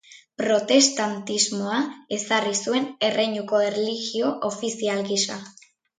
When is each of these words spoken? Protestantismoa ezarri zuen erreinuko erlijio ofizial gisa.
Protestantismoa 0.41 1.81
ezarri 2.17 2.53
zuen 2.63 2.87
erreinuko 3.11 3.61
erlijio 3.67 4.33
ofizial 4.51 5.05
gisa. 5.13 5.39